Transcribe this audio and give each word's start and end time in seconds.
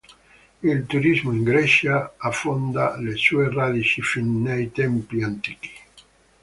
Il 0.63 0.87
turismo 0.87 1.31
in 1.31 1.43
Grecia 1.43 2.15
affonda 2.17 2.97
le 2.97 3.15
sue 3.17 3.53
radici 3.53 4.01
fin 4.01 4.41
nei 4.41 4.71
tempi 4.71 5.21
antichi. 5.21 5.71